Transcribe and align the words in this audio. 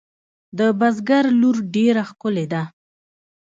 د 0.57 0.59
بزگر 0.79 1.23
لور 1.39 1.57
ډېره 1.75 2.03
ښکلې 2.09 2.45
ده. 2.53 2.63